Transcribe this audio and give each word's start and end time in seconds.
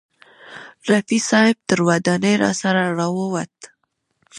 رفیع 0.89 1.21
صاحب 1.29 1.57
تر 1.67 1.79
ودانۍ 1.89 2.35
راسره 2.43 2.83
راوووت. 2.99 3.55